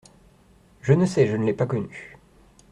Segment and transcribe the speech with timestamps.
[0.81, 2.17] Je ne sais, je ne l’ai pas connu.